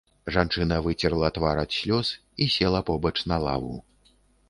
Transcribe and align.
Жанчына 0.37 0.77
выцерла 0.87 1.29
твар 1.35 1.63
ад 1.65 1.77
слёз 1.81 2.07
і 2.43 2.51
села 2.57 2.83
побач 2.91 3.17
на 3.33 3.43
лаву. 3.49 3.75